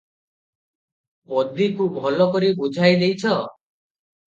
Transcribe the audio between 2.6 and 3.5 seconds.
ବୁଝାଇ ଦେଇଛ?"